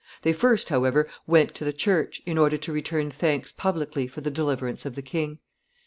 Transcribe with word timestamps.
They 0.23 0.33
first, 0.33 0.69
however, 0.69 1.07
went 1.27 1.53
to 1.53 1.63
the 1.63 1.71
church, 1.71 2.23
in 2.25 2.39
order 2.39 2.57
to 2.57 2.71
return 2.73 3.11
thanks 3.11 3.51
publicly 3.51 4.07
for 4.07 4.21
the 4.21 4.31
deliverance 4.31 4.83
of 4.83 4.95
the 4.95 5.03
king. 5.03 5.37